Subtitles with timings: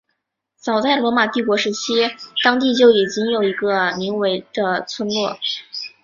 [0.57, 1.93] 早在罗马帝国时期
[2.43, 5.37] 当地就已经有一个名为的村落。